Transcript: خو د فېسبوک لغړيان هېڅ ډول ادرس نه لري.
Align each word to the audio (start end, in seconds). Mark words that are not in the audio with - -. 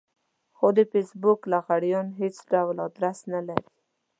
خو 0.57 0.67
د 0.77 0.79
فېسبوک 0.91 1.39
لغړيان 1.51 2.07
هېڅ 2.21 2.35
ډول 2.51 2.77
ادرس 2.87 3.19
نه 3.33 3.41
لري. 3.47 3.69